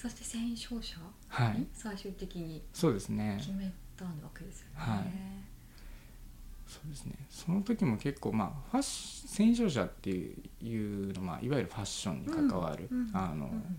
[0.00, 0.96] そして戦勝者？
[1.28, 1.58] はい。
[1.58, 3.36] に最終的にそうですね。
[3.38, 4.72] 決めたわけですよね。
[4.76, 5.04] はい。
[6.66, 7.14] そうですね。
[7.28, 13.76] その時も結構まあファッシ戦勝者っていうのは、まあ、いわゆるファッションに関わる、うんうんあのうん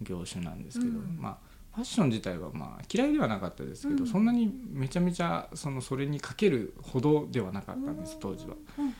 [0.00, 1.38] 業種なんですけど、うんまあ
[1.74, 4.08] ファッション自体はまあ嫌いではなかったですけど、うん。
[4.08, 8.54] そんなにめちゃめちゃそのそれにかけるほどではなかったんです当時は。
[8.78, 8.94] うん。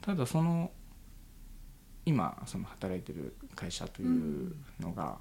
[0.00, 0.70] ただその
[2.06, 5.18] 今その働いてる会社というのが、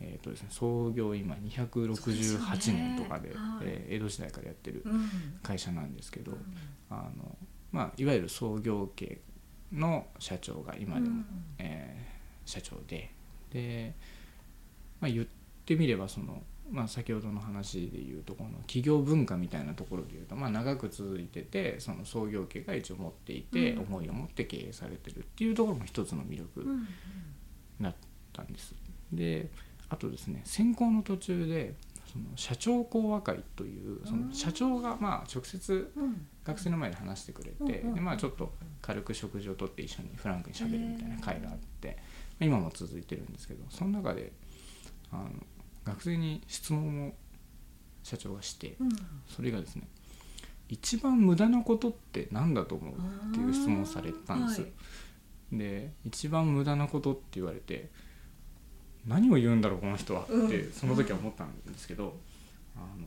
[0.00, 3.34] えーとですね、創業今268年とかでね。
[3.36, 3.66] はい。
[3.66, 5.08] えー江戸時代からやってるうん。
[5.42, 6.38] 会社なんですけど、うん。
[6.88, 7.36] あの
[7.72, 9.20] まあ、いわゆる創業系
[9.72, 11.24] の社長が今でも、うん。
[11.58, 12.10] えー
[12.46, 13.12] 社長で
[13.52, 13.94] で、
[15.00, 15.26] まあ、言っ
[15.64, 23.82] てみればその、まあ、先ほどの話で言うとこの企業文化みたいなところで言うと、まあ、長く続いててその創業家が一応持っていて、うん。
[23.82, 26.88] 思いを持って経営されてるっていうところも一つの魅力うん。
[27.80, 27.94] だっ
[28.32, 28.74] たんです。
[29.12, 29.48] で
[29.90, 31.74] あとですね選考の途中で
[32.10, 36.26] その社長講和会というその社長がまあ直接うん。
[36.42, 42.02] 学生の前で話してくれて、でまあちょっと軽く食事をとって一緒にフランクにしゃべるみたいな会があって、ま
[42.40, 44.32] あ今も続いてるんですけどその中で
[45.12, 45.30] あの
[45.84, 47.12] 学生に質問を
[48.02, 48.88] 社長がしてうん。
[49.28, 49.86] それがですね
[50.68, 54.62] 一番無駄なことって何だと思うっていう質問をされたんです。
[54.62, 54.72] はい。
[55.52, 57.90] で一番無駄なことって言われて
[59.06, 62.14] 何を言うんだろうこの人はってうんその時は思ったんですけど、
[62.76, 63.06] あの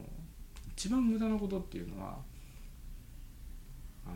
[0.75, 2.17] 一番無駄なことっていうのは
[4.05, 4.15] あの、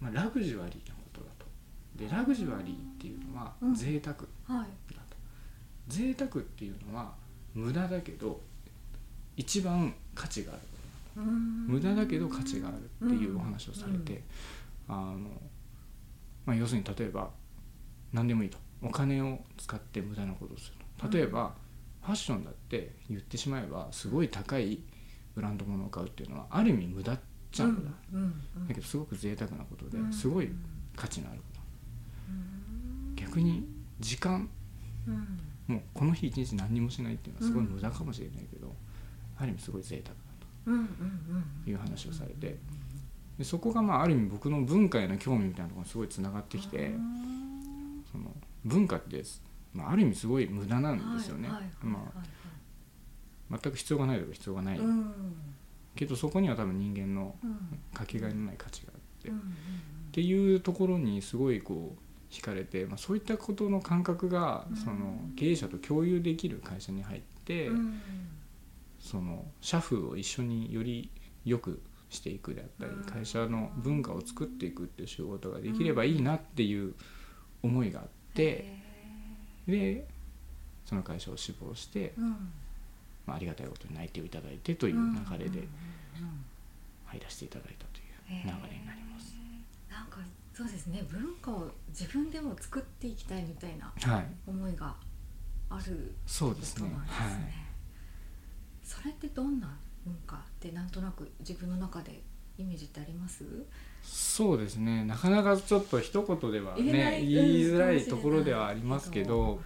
[0.00, 1.46] まあ、ラグジュアリーなことだと。
[1.96, 3.74] でラグジュアリーっていうのはうん。
[3.74, 4.66] 贅沢だはい。
[4.92, 4.96] と。
[5.88, 7.12] 贅沢っていうのは
[7.54, 8.40] 無駄だけど
[9.36, 10.60] 一番価値がある。
[11.22, 14.22] 無駄だけど価値があるっていうお話をされて、
[14.86, 15.16] あの
[16.44, 17.30] まあ、要するに例えば
[18.12, 21.08] 何でもいいとお金を使って無駄なことをする。
[21.08, 21.54] と例えば、
[22.02, 24.80] ファッションだって言ってしまえばすごい高い
[25.34, 28.74] ブランド物を買うっていうのはある意味無駄っちゃ無駄、だ。
[28.74, 30.12] けどすごく贅沢なことでうん。
[30.12, 30.50] すごい
[30.94, 31.60] 価値のあること、
[32.30, 33.14] うん。
[33.16, 33.66] 逆に
[33.98, 34.48] 時間
[35.06, 35.74] うん。
[35.74, 38.72] もうこの日一日何にもしないっていうのはすごい無駄かもしれないけど、
[39.36, 40.22] ある意味すごい贅沢だ
[41.64, 41.70] と。
[41.70, 42.58] いう話をされて。
[43.38, 46.92] でそこがまあある意味僕の文化への興味みたいなところにすごいつながってきて
[48.10, 48.34] その
[48.66, 49.22] 文化って、
[49.72, 51.48] まあ、ある意味すごい無駄なんですよね。
[53.48, 55.12] 全く必要がないとか必要がない、うん。
[55.94, 57.78] けどそこには多分人間のうん。
[57.94, 59.54] かけがえのない価値があって、っうん
[60.12, 64.76] ていうところにすごいこう惹かれて、まあ、そういったことの感覚がうん。
[64.76, 68.00] その経営者と共有できる会社に入って、うん。
[68.98, 71.10] その社風を一緒により
[71.44, 73.04] 良くしていくであったりうん。
[73.04, 76.94] 会社の文化を作っていくっていう仕事ができればいいなっていう
[77.62, 80.06] 思いがあってで
[80.84, 82.36] その会社を志望して、うん。
[83.26, 85.66] まあ、ありがたいことに内定をいただいてという流れで
[87.06, 89.34] 入らせていただいたという流れになります。
[89.90, 90.18] なんか
[90.54, 91.04] そうですね。
[91.10, 94.94] 文化を自分でも作っていきたいみたいなはい、思いが
[95.68, 96.88] あるそうですね。
[97.06, 97.28] はい。
[97.40, 97.66] ね。
[98.84, 102.22] それってどんな文化ってなんとなく自分の中で
[102.58, 103.44] イメージってあります？
[104.02, 105.04] そうですね。
[105.04, 107.62] なかなかちょっと一言ではね言い。
[107.62, 109.60] づらいうんところではありますけかども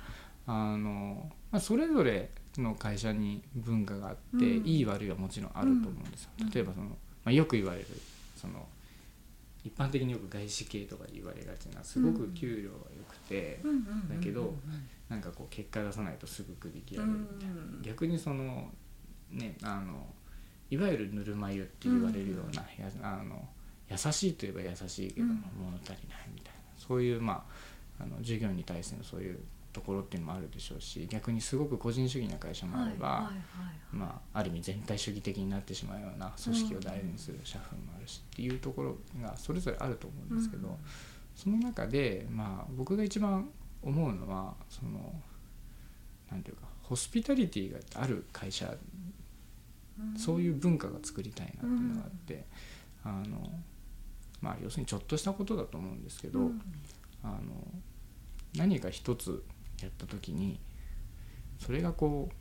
[0.46, 4.66] あの、まあ、それぞれの会社に文化があって、うん。
[4.66, 6.50] いい悪いはもちろんあると思うんですよ、うん。
[6.50, 6.94] 例えばその、ま
[7.26, 7.86] あ、よく言われる
[8.36, 8.66] その
[9.64, 14.54] 一般的によく外資系とか言われがちなすごく給料が良くて、うんうんうんうんだけど
[15.08, 17.82] なんかこう結果出さないとすぐクビ切られるみたいな、うん。
[17.82, 18.70] 逆にその
[19.30, 20.06] ねあの
[20.70, 23.46] いわゆるぬるま湯って言われるような、やあの
[23.90, 27.44] 優しいといえば優しいけどうん物足りないみたいなそういうま
[27.98, 29.38] ああの従業員に対してのそういう
[29.72, 33.30] ところっていうのもあるでしょうし逆にすごく個人主義な会社もあれば、
[33.92, 40.76] まあ、ある意味全体主義的になってしまうような組織を大事にする社風もあるしっていうところがそれぞれあると思うんですけど、
[41.36, 43.48] その中で、まあ、僕が一番
[43.82, 45.14] 思うのはその
[46.30, 48.76] なんていうかホスピタリティがある会社うん
[50.16, 52.44] そういう文化が作りたいなっていうのがあって、
[53.04, 53.50] あの
[54.40, 56.62] まあ要するにちょっとしたことだと思うんですけど、うん。
[57.22, 57.38] あの
[58.56, 59.44] 何か一つ
[59.82, 60.58] やった時に
[61.58, 62.34] それがこう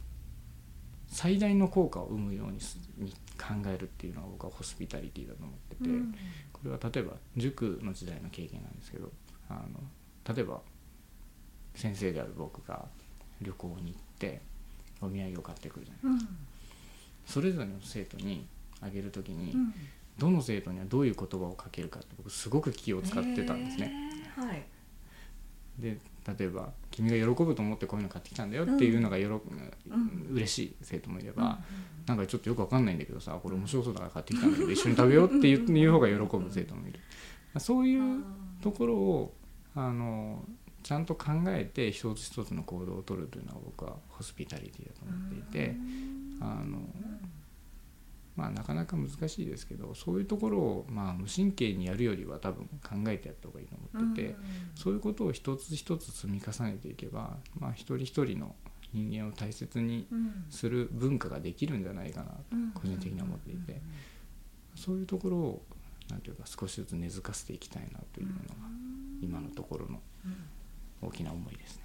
[1.08, 6.16] 最大の効果を生むようにすに考えるっていうのが僕はホスピタリティだと思ってて、うん。
[6.54, 9.12] これは例えば塾の時代の経験なんですけど
[9.50, 10.62] あの例えば
[11.76, 12.86] 先生である僕が
[13.42, 14.42] 旅行に行って
[15.02, 16.28] お土産を買ってくるじゃないうん
[17.30, 18.48] それぞれの生徒に
[18.82, 19.74] あげる時に、うん。
[20.18, 23.94] どの生徒にはどういう言葉をかけるかって僕すごく気を使ってたんですね。
[24.36, 24.64] はい。
[25.80, 25.98] で
[26.38, 29.42] 例えば君が喜ぶと思ってこういうの買ってきたんだよっていうのがよろ、
[29.90, 31.58] うん、嬉しい生徒もいれば、うん、
[32.06, 37.00] なんかちょっとよく分かんないんだけどさこれ面白そうだから買ってきたんだけど一緒に食べようっていういう方が喜ぶ生徒もいる。
[37.58, 38.24] そういう
[38.62, 39.34] ところを
[39.74, 40.44] あの
[40.84, 45.76] ちゃんと考えて一つ一つの行動をとるというのは僕はホスピタリティだと思っていて
[46.40, 46.80] あの
[48.36, 54.36] まあなかなか難しいですけどそういうところをまあ無神経にやるよりは多分考えてやった方がいいと思ってて
[54.76, 58.56] そういうことを一つ一つ積み重ねていけばまあ一人一人の
[58.94, 60.08] 人間を大切に
[60.50, 62.36] する文化ができるんじゃないかなと
[62.74, 63.82] 個人的には思っていて。
[64.80, 65.66] そういうところを
[66.10, 68.40] 何ていうか少しずつ根付かせていきたいなというのが
[69.22, 70.00] 今のところの
[71.02, 71.84] 大きな思いですね。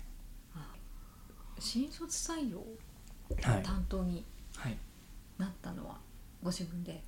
[1.59, 2.65] 新卒採用
[3.41, 4.25] 担当に
[5.39, 5.97] なったのは
[6.43, 7.03] ご自分で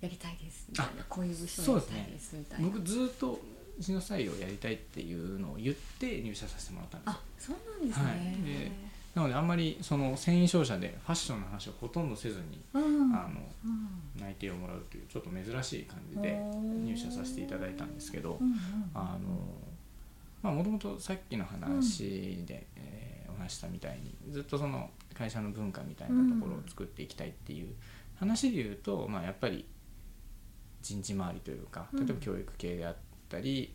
[0.00, 3.40] やりたいですみたいなこういう部署やりたいですみたいな、ね、僕ずっと
[3.80, 8.72] 新卒採用やりたいっていうのを言って入社させてもらったんですあそうなんですね、はい、で
[9.14, 16.38] なのであんまりその繊維商社でファッションの話をほとんどせずに、うん、あの、うん、内定をもらうというちょっと珍しい感じで
[16.84, 18.56] 入社させていただいたんですけど、うんうん、
[18.94, 19.38] あの
[20.42, 27.74] まあもともとさっきの話で、うん、えー、お話したみたいにずっとその会社の文化みたいなところを作っていきたいっていう
[28.16, 29.66] 話で言うと、まあ、やっぱり
[30.82, 32.96] 人事周りというか例えば教育系であっ
[33.28, 33.74] たり、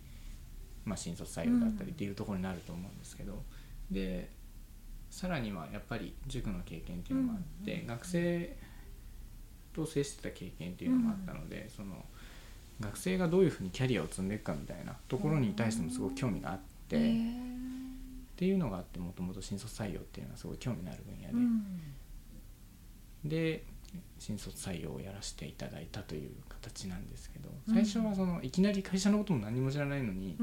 [0.85, 3.43] まあ、新卒採用だったりっていうところになると思うんですけど、
[3.89, 4.29] で
[5.09, 8.55] さらにはやっぱり塾の経験っていうのもあって、学生
[9.73, 12.05] と接してた経験っていうのもあったので、その
[12.79, 16.97] 学生がどういうふうにキャリアを積んでいくかみたいなところに対してもすごく興味があって、
[18.41, 21.27] っていうのがあってもともと新卒採用っていうのはすごい興味のある分野
[23.23, 23.63] で、で
[24.17, 30.35] 新卒採用をやらせていただいたという形なんですけど最初はそのいきなり会社のことも何も知らないのに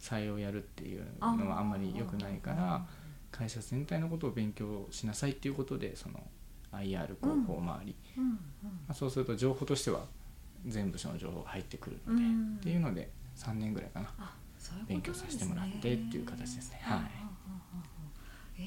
[0.00, 2.84] 採用やるっていうのはあんまり良くないから
[3.30, 6.20] 会社全体のことを勉強しなさいっていうことでその
[6.72, 8.24] IR 広報周り、ま
[8.88, 10.00] あ、そうすると情報としては
[10.66, 12.22] 全部その情報が入ってくるので、
[12.58, 14.10] っていうので3年ぐらいかな。
[14.88, 16.80] 勉強させてもらってっていう形ですね。
[16.82, 17.25] はい
[18.58, 18.62] え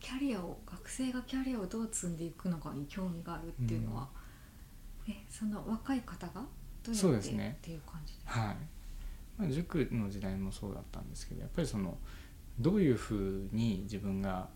[0.00, 4.08] キャリアを学生がキャリアをどう積んでいくのかに興味があるっていうのは、
[5.06, 6.32] うん、えその若い方が
[6.82, 8.20] どうやって、ね、っていう感じで。
[8.24, 8.56] はい、
[9.38, 11.98] まあ、塾の時代もそうだったんですけどやっぱりその
[12.58, 14.48] どういうふうに自分が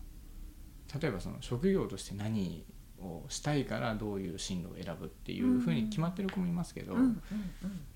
[0.99, 2.65] 例えばその職業として何
[2.99, 6.95] をしたいからどういう進路を選ぶっていうふうに決まってる子もいますけど、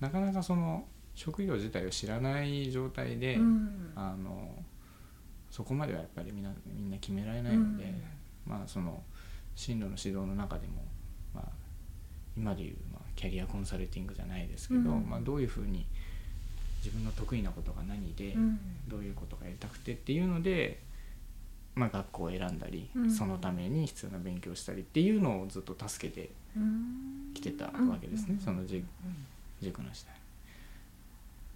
[0.00, 4.56] なかなかその職業自体を知らない状態で、うん、あの
[5.56, 8.02] そこまではやっぱりみんなみんな決められないので、うん、
[8.44, 9.02] まあその
[9.54, 10.84] 進路の指導の中でも、
[11.34, 11.48] まあ、
[12.36, 15.86] 今でいう、まあ、キャリアコンサルティングじゃないですけど、うん、まあ、どういうふうに
[16.84, 18.36] 自分の得意なことが何で、
[18.86, 20.78] どういうことがやりたくてっていうので、
[21.74, 26.28] まあ、学校を選んだり、そのために必要な勉強をしたりっていうのをずっと助けて
[27.32, 30.14] きてたわけですね、その塾の時代。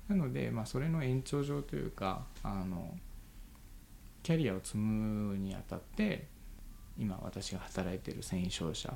[0.09, 2.95] なので、まあ、それの延長上というかあの
[4.23, 6.27] キャリアを積むにあたって
[6.99, 8.95] 今私が働いてる繊維商社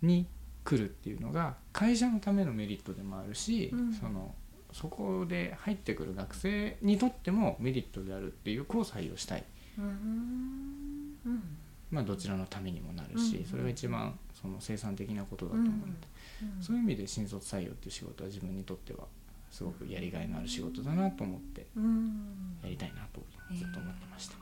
[0.00, 0.26] に
[0.64, 4.34] 来るっていうのが会社のためのメリットでもあるし、うん、その
[4.72, 9.44] そこで入ってくる学生にとってもメリットであるっていう子を採用したい、
[9.78, 11.16] うん、
[11.90, 15.92] まあどちらのためにもなるし、うん、それが一番その生産的なことだと思うので、
[16.60, 19.00] そういう意味で新卒採用っていう仕事は自分にとっては
[19.50, 21.66] すごくやりがいのある仕事だなと思って
[22.62, 24.41] やりたいなとずっと思ってました。